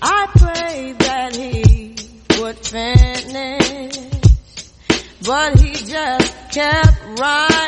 [0.00, 1.96] I prayed that he
[2.38, 3.98] would finish,
[5.26, 7.61] but he just kept writing.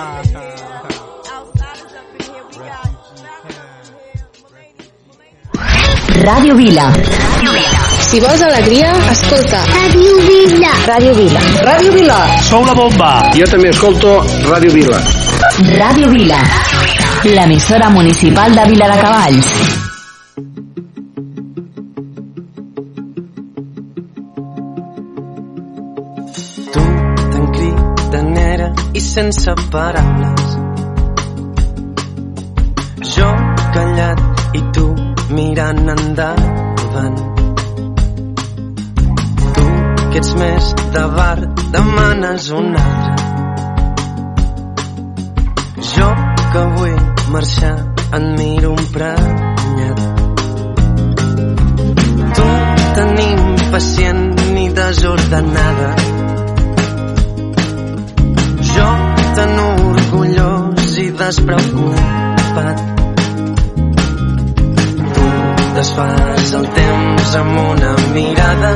[0.00, 1.88] Ah, ah, ah.
[6.26, 6.86] Ràdio Vila.
[8.08, 9.60] Si vols alegria, escolta.
[9.72, 10.70] Ràdio Vila.
[10.86, 11.40] Ràdio Vila.
[11.66, 12.18] Ràdio Vila.
[12.48, 13.10] Sou la bomba.
[13.34, 14.14] Jo també escolto
[14.46, 15.02] Ràdio Vila.
[15.82, 16.40] Ràdio Vila.
[17.24, 19.54] L'emissora municipal de Vila de Cavalls.
[29.18, 30.50] Sense paraules.
[33.14, 33.30] Jo
[33.74, 34.20] callat
[34.58, 34.84] i tu
[35.36, 37.16] mirant endavant.
[39.56, 39.64] Tu
[40.12, 41.38] que ets més de bar
[41.74, 43.16] demanes un altre.
[45.90, 46.08] Jo
[46.52, 46.96] que vull
[47.34, 47.74] marxar
[48.20, 49.98] et miro emprenyat.
[52.38, 52.48] Tu
[53.00, 55.92] tan impacient ni desordenada.
[58.74, 59.07] Jo
[59.38, 62.78] tan orgullós i despreocupat.
[65.14, 65.26] Tu
[65.76, 68.72] desfas el temps amb una mirada.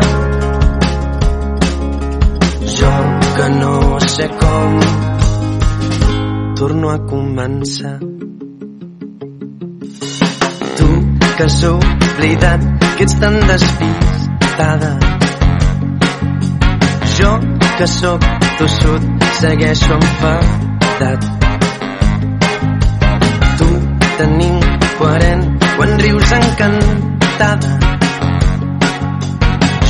[2.76, 2.92] Jo
[3.36, 3.74] que no
[4.06, 4.76] sé com
[6.60, 7.96] torno a començar.
[10.78, 10.88] Tu
[11.36, 14.92] que has oblidat que ets tan despistada.
[17.18, 17.34] Jo
[17.78, 21.22] que sóc tossut segueixo enfadat.
[23.58, 23.68] Tu
[24.18, 25.42] tan incoherent
[25.76, 27.72] quan rius encantada.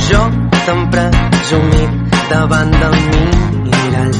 [0.07, 0.21] Jo
[0.65, 1.91] tan presumit
[2.31, 2.95] davant del
[3.67, 4.17] mirall.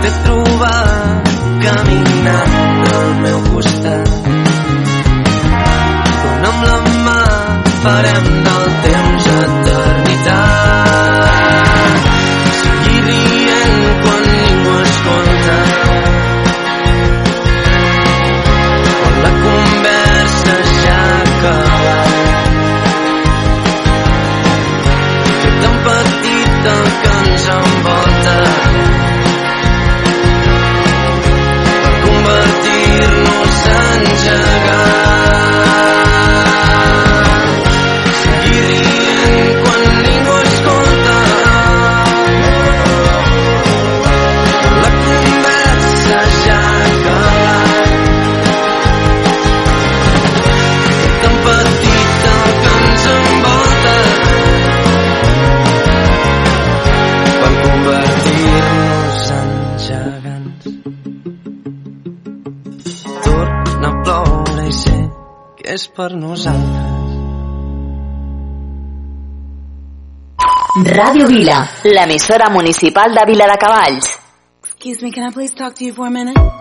[0.00, 1.30] T'he trobat
[1.62, 2.58] caminant
[2.96, 4.10] al meu costat.
[6.24, 7.22] Dona'm la mà,
[7.86, 11.25] farem del temps eternitat.
[26.66, 28.75] Petit el que ens envolta.
[65.76, 66.94] és per nosaltres.
[70.96, 74.12] Radio Vila, l'emissora municipal de Vila de Cavalls.
[74.64, 76.55] Excuse me, can I please talk to you for a minute?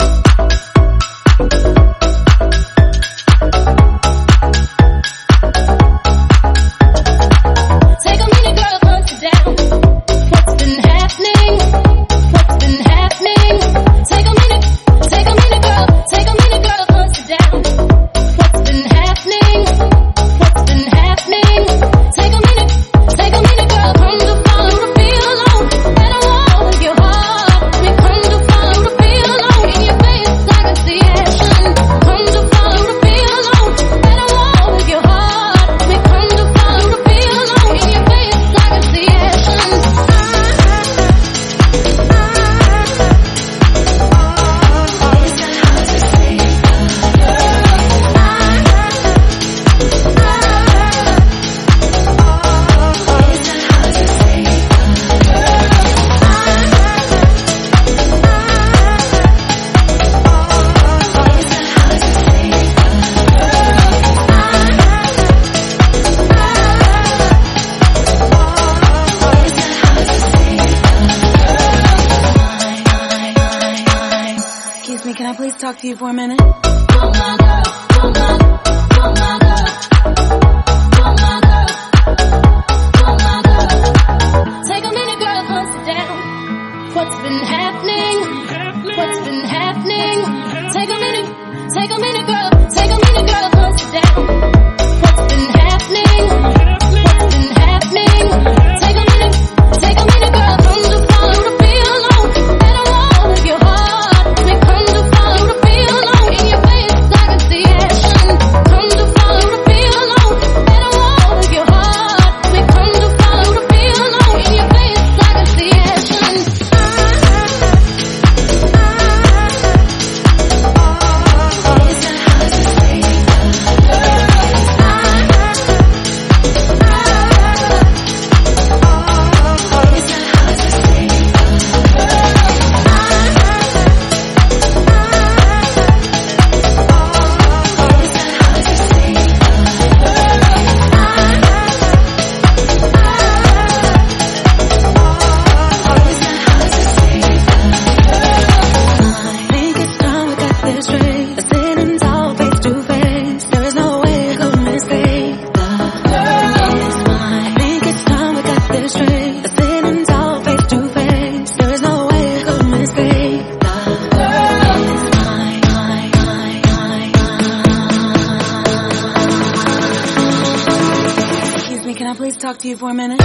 [172.85, 173.24] for a minute?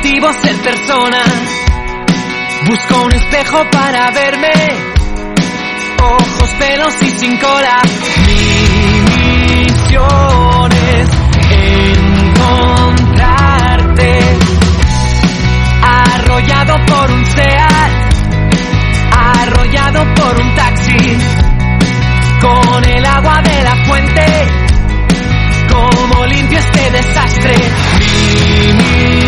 [0.00, 1.22] objetivo ser persona.
[2.66, 4.52] Busco un espejo para verme.
[6.02, 7.82] Ojos, pelos y sin cola.
[8.26, 9.02] Mi
[9.58, 11.08] misiones:
[12.30, 13.18] encontrarte.
[15.82, 17.90] Arrollado por un SEAT.
[19.12, 21.18] Arrollado por un taxi.
[22.40, 24.46] Con el agua de la fuente.
[25.70, 27.54] Como limpio este desastre.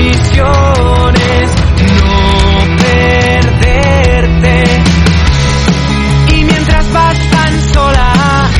[0.02, 1.50] Misiones
[1.98, 4.64] no perderte.
[6.34, 8.50] Y mientras vas tan sola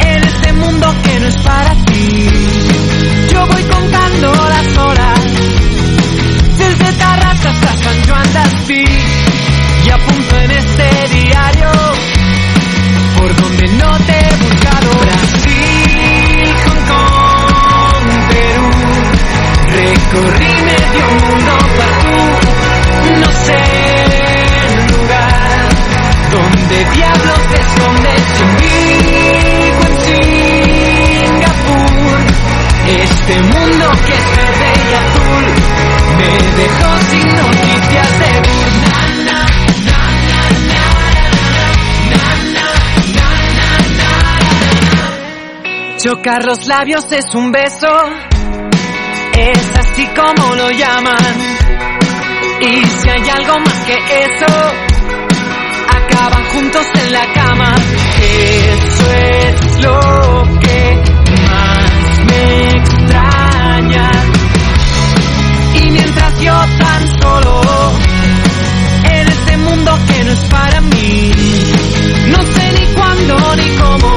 [0.00, 2.28] en este mundo que no es para ti
[3.32, 5.20] Yo voy contando las horas
[6.58, 11.70] desde tarras hasta San Joan D'Alsp Y apunto en este diario
[13.18, 14.35] Por donde no te
[46.06, 47.88] Chocar los labios es un beso,
[49.32, 51.16] es así como lo llaman.
[52.60, 54.46] Y si hay algo más que eso,
[55.88, 57.74] acaban juntos en la cama.
[58.20, 60.25] Eso es lo
[66.46, 67.60] yo tan solo
[69.10, 71.32] en este mundo que no es para mí,
[72.28, 74.15] no sé ni cuándo ni cómo.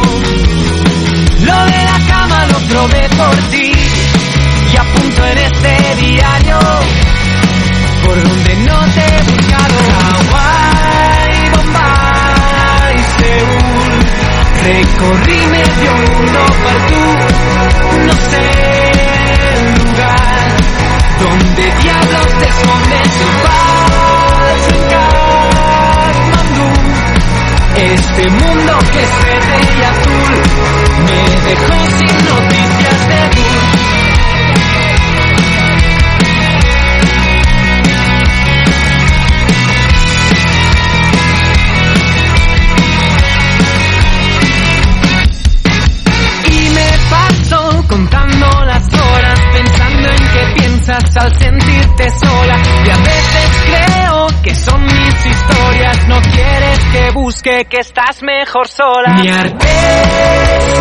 [57.66, 59.16] Que estás mejor sola.
[59.16, 59.68] Ni Artés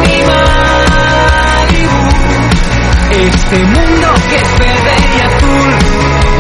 [0.03, 2.03] ni Malibu.
[3.11, 5.71] Este mundo que es verde y azul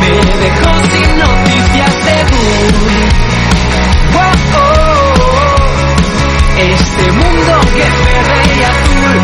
[0.00, 0.10] me
[0.44, 2.16] dejó sin noticias de.
[4.14, 4.64] Oh, oh,
[5.20, 5.56] oh.
[6.58, 9.16] Este mundo que es verde y azul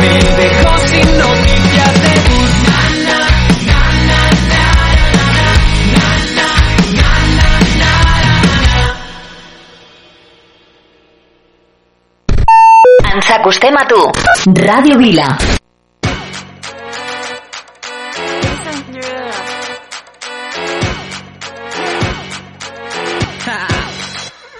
[0.00, 1.29] me dejó sin noticias
[13.50, 13.70] na, na.
[13.70, 14.12] Acostem a tu.
[14.54, 15.36] Ràdio Vila.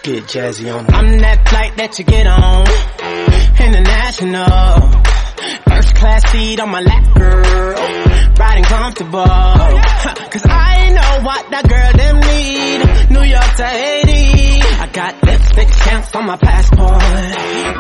[0.03, 0.87] Get jazzy on.
[0.93, 2.67] I'm that flight that you get on.
[3.61, 4.81] International.
[5.69, 7.75] First class seat on my lap, girl.
[8.41, 9.25] Riding comfortable.
[10.33, 12.60] Cause I know what that girl them need.
[16.01, 17.03] Stamps on my passport.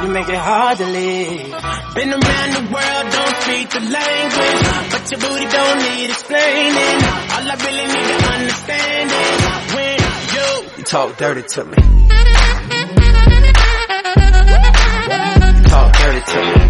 [0.02, 1.50] You make it hard to leave.
[1.94, 4.62] Been around the world, don't speak the language.
[4.90, 6.98] But your booty don't need explaining.
[7.32, 9.98] All I really need to understand is when
[10.34, 10.48] you,
[10.78, 11.76] you talk dirty to me.
[15.68, 16.69] Talk dirty to me.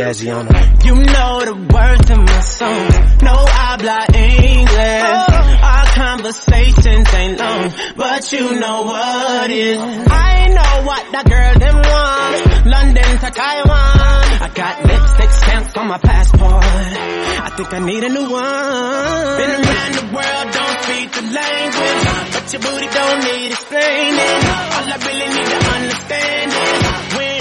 [0.00, 0.78] Get jazzy on them.
[0.82, 2.94] You know the words of my songs.
[3.22, 5.04] No I habla English.
[5.12, 5.68] Oh.
[5.72, 9.78] Our conversations ain't long, but you know what is.
[9.78, 12.66] I know what that girl them want.
[12.66, 14.24] London to Taiwan.
[14.40, 16.64] I got lipstick stamps on my passport.
[16.64, 19.36] I think I need a new one.
[19.36, 24.40] Been around the world, don't speak the language, but your booty don't need explaining.
[24.74, 27.39] All I really need to understand is when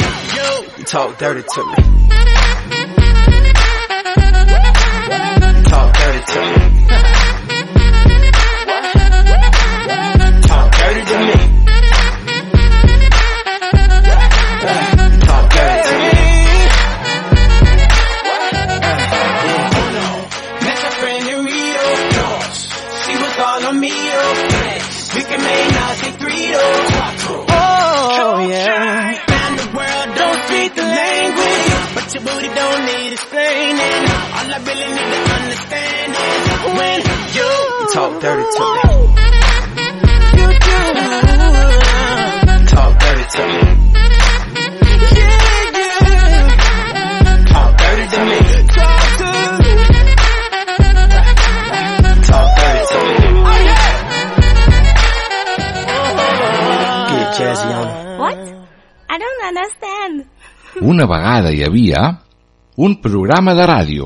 [0.89, 1.75] talk dirty to me.
[5.65, 7.18] Talk dirty to me.
[34.51, 36.99] I really need to understand is when
[37.37, 37.49] you,
[37.93, 38.83] talk dirty to me.
[40.39, 40.79] You do.
[42.73, 43.59] Talk dirty to me.
[45.17, 45.37] Yeah,
[45.99, 46.47] yeah.
[47.53, 48.39] Talk dirty to me.
[48.75, 49.71] Talk to me.
[52.29, 53.15] Talk dirty to me.
[57.09, 57.93] Get jazzy on it.
[58.19, 58.39] What?
[59.09, 60.15] I don't understand.
[60.81, 62.01] Una vegada hi havia
[62.77, 64.05] un programa de ràdio.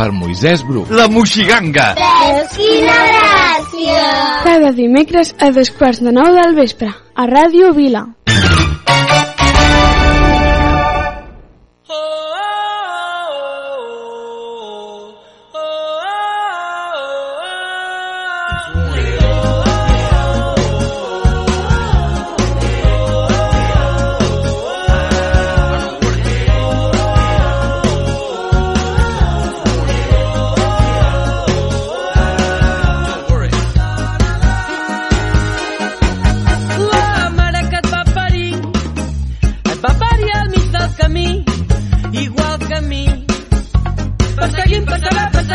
[0.00, 0.86] per Moisès Bru.
[0.96, 1.90] La Moixiganga.
[1.98, 4.04] Veus quina gràcia!
[4.46, 8.06] Cada dimecres a dos quarts de nou del vespre, a Ràdio Vila.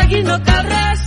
[0.06, 1.05] aquí no cabrás.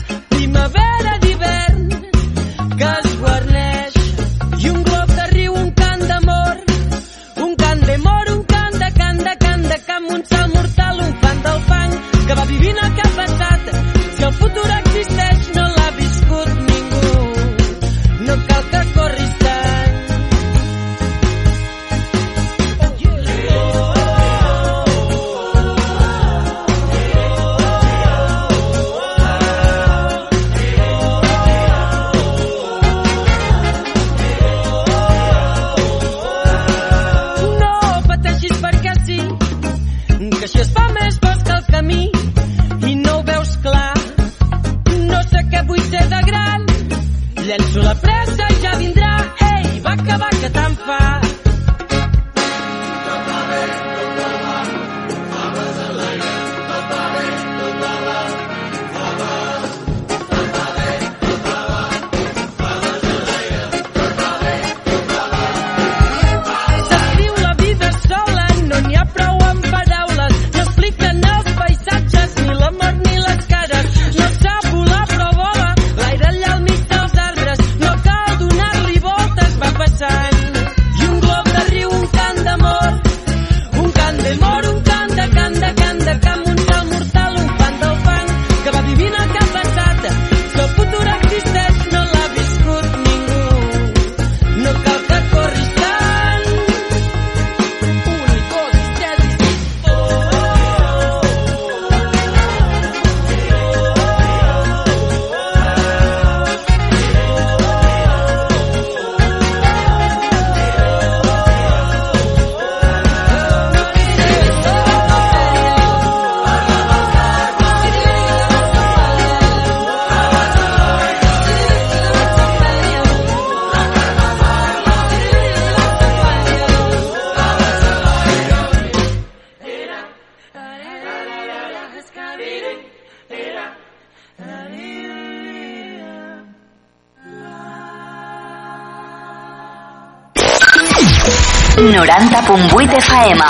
[141.80, 143.42] 90.8 FM.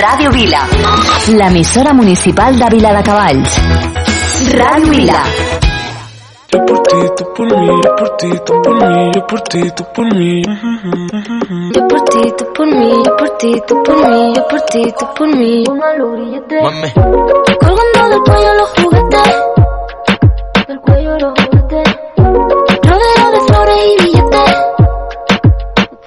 [0.00, 0.60] Ràdio Vila.
[1.28, 3.60] L'emissora municipal de Vila de Cavalls.
[4.56, 5.22] Ràdio Vila.
[6.52, 9.70] Yo por ti, tú por mí, yo por ti, tú por mí, yo por ti,
[9.76, 10.42] tú por mí.
[11.74, 14.94] Yo por ti, tú por mí, yo por ti, tú por mí, yo por ti,
[14.98, 15.64] tú por mí.
[15.68, 16.90] Mami.
[17.60, 19.28] Colgando del cuello los juguetes.
[20.68, 21.96] Del cuello los juguetes.
[22.82, 24.50] Rodeado de flores y billetes.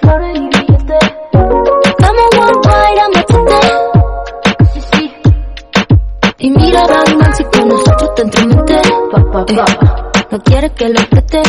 [0.00, 0.59] Flores y billetes.
[6.42, 8.22] Y mira Batman si con nosotros te
[9.12, 10.10] pa, pa.
[10.30, 11.42] No quieres que lo preste.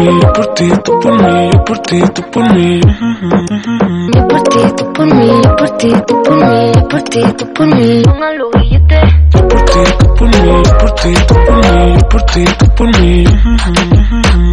[0.00, 2.80] Mí, yo por ti, tú por mí, yo por ti, tú por mí.
[2.80, 7.22] Yo por ti, tú por mí, yo por ti, tú por mí, yo por ti,
[7.36, 8.02] tú por mí.
[8.02, 9.04] Pongan los billetes.
[9.34, 12.44] Yo por ti, tú por mí, yo por ti, tú por mí, yo por ti,
[12.58, 13.24] tú por mí.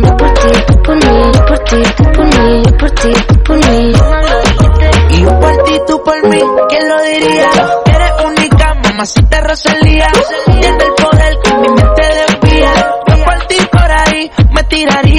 [0.01, 3.13] Yo por ti, tú por mí, yo por ti, tú por mí, yo por ti,
[3.27, 3.93] tú por mí.
[5.09, 7.49] Y yo por ti, tú por mí, ¿quién lo diría?
[7.85, 10.07] Eres única, mamacita Rosalía.
[10.45, 12.73] Tienes el poder que mi mente desvía.
[13.07, 13.57] Yo por ti,
[14.87, 15.16] Choque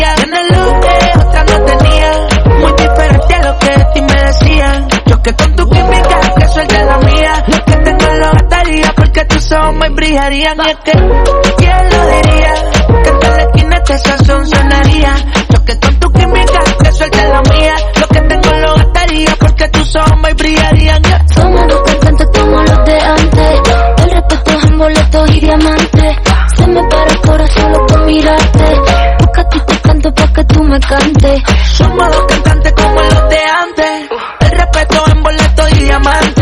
[9.89, 10.59] me brillarían.
[10.59, 12.55] Y es que, ¿quién lo diría?
[13.03, 15.15] Que hasta la esquina este sazón sonaría.
[15.53, 17.75] Choque con tu química, que suelte la mía.
[18.01, 21.03] Lo que tengo lo gastaría porque tus ojos me brillarían.
[21.35, 23.61] Somos dos cantantes como los de antes.
[24.05, 26.17] El respeto es en boletos y diamantes.
[26.57, 28.81] Se me para el corazón solo por mirarte.
[29.19, 31.43] Busca te canto pa' que tú me cantes.
[31.73, 34.11] Somos dos cantantes como los de antes.
[34.41, 36.38] El respeto en boletos y diamantes.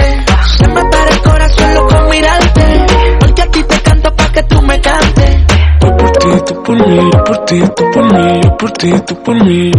[6.67, 9.25] Por ti, tú por mí, yo por ti, tú por mí, yo por ti, tú
[9.25, 9.73] por mí.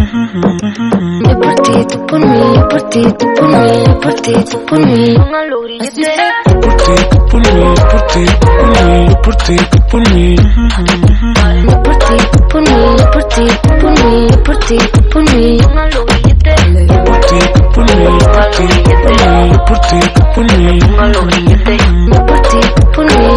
[1.28, 4.34] Yo por ti, tú por mí, yo por ti, tú por mí, yo por ti,
[4.50, 5.16] tú por mí.
[5.82, 6.12] Así sé.
[6.48, 9.56] Yo por ti, tú por mí, yo por ti, tú por mí, yo por ti,
[9.58, 10.36] tú por mí.
[11.68, 14.78] Yo por ti, tú por mí, yo por ti, tú por mí, yo por ti,
[14.78, 15.58] tú por mí.
[15.58, 20.00] Yo por ti, tú por mí, yo por ti, tú por mí, yo por ti,
[20.16, 20.80] tú por mí.
[22.14, 23.28] Yo por ti, tú por mí,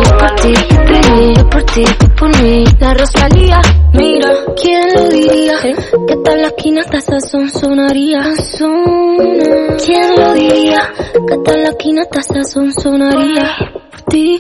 [0.55, 2.65] ti, por ti, tú por mí.
[2.79, 3.61] La Rosalía,
[3.93, 4.31] mira,
[4.61, 5.55] ¿quién lo diría?
[6.07, 8.23] Que tal la esquina hasta sazón sonaría.
[9.85, 10.93] ¿Quién lo diría?
[11.29, 13.57] Que tal la esquina hasta sazón sonaría.
[13.91, 14.39] Por ti,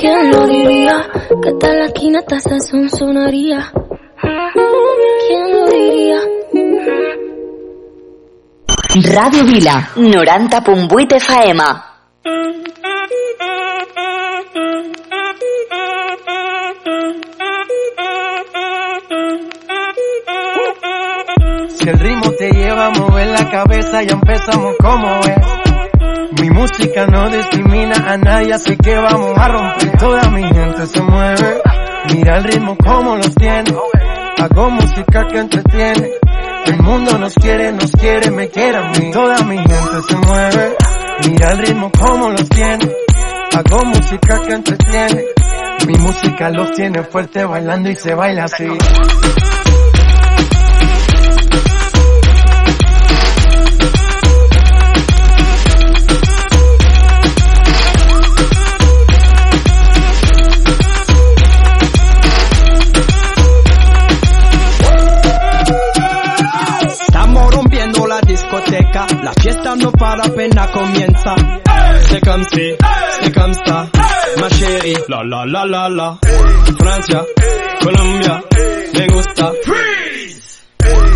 [0.00, 1.08] ¿quién lo diría?
[1.42, 3.72] Que tal la esquina hasta sazón sonaría.
[5.26, 6.18] ¿Quién lo diría?
[8.94, 11.93] Ràdio Vila, 90.8 FM.
[22.04, 26.40] Ritmo te lleva a mover la cabeza, ya empezamos como es.
[26.40, 29.98] Mi música no discrimina a nadie, así que vamos a romper.
[29.98, 31.62] Toda mi gente se mueve.
[32.12, 33.72] Mira el ritmo como los tiene.
[34.38, 36.10] Hago música que entretiene.
[36.66, 39.10] El mundo nos quiere, nos quiere, me quiere a mí.
[39.10, 40.76] Toda mi gente se mueve.
[41.26, 42.86] Mira el ritmo como los tiene.
[43.56, 45.24] Hago música que entretiene.
[45.86, 48.66] Mi música los tiene fuerte bailando y se baila así.
[68.94, 71.34] Discoteca, la fiesta no para apenas comienza.
[72.08, 72.74] C'est comme si,
[73.22, 73.86] c'est comme ça,
[74.40, 74.96] ma chérie.
[75.08, 76.18] La la la la la.
[76.78, 77.24] Francia,
[77.82, 78.42] Colombia,
[78.94, 79.52] me gusta.
[79.64, 80.60] Freeze.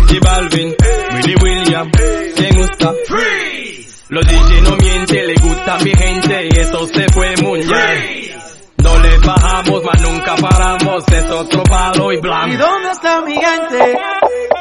[0.07, 0.75] J Balvin,
[1.13, 1.91] Willy William,
[2.37, 2.93] me gusta.
[3.07, 4.03] Freeze.
[4.09, 8.39] Los DJ no mienten, le gusta a mi gente y eso se fue muy bien.
[8.81, 12.57] No le bajamos, mas nunca paramos, es otro palo y ¿Y blanco.
[12.57, 13.99] dónde está mi gente?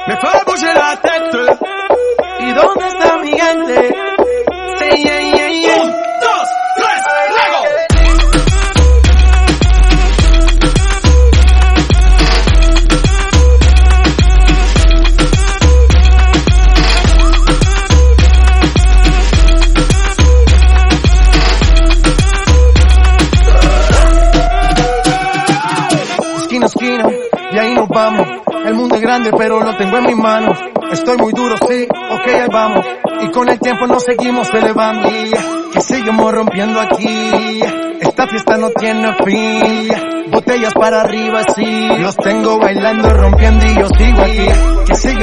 [0.08, 1.58] Me fait bouger la tête.
[2.58, 3.94] ¿Y dónde está mi gente?
[4.96, 5.82] Yeah.
[5.82, 5.90] Un,
[6.20, 7.60] dos, tres, luego.
[26.38, 27.06] Esquina esquina,
[27.52, 28.27] y ahí nos vamos.
[29.08, 30.58] Grande, pero lo tengo en mis manos.
[30.92, 32.84] Estoy muy duro, sí, ok, ahí vamos.
[33.22, 35.08] Y con el tiempo nos seguimos elevando.
[35.72, 37.62] Que seguimos rompiendo aquí.
[38.02, 39.88] Esta fiesta no tiene fin.
[40.30, 41.88] Botellas para arriba, sí.
[42.00, 44.46] Los tengo bailando, rompiendo y yo sigo aquí.
[44.86, 45.16] Que sigue